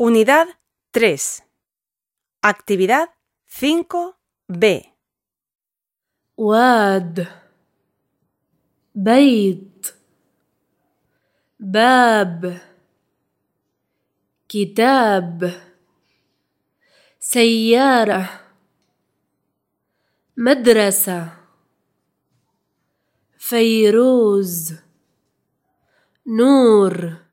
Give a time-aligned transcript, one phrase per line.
[0.00, 0.48] Unidad
[0.92, 1.42] 3.
[2.40, 3.08] Actividad
[3.46, 4.64] 5B.
[6.36, 7.26] واد
[8.94, 9.94] بيت
[11.60, 12.60] باب
[14.48, 15.60] كتاب
[17.18, 18.40] سيارة
[20.36, 21.32] مدرسة
[23.38, 24.74] فيروز
[26.26, 27.29] نور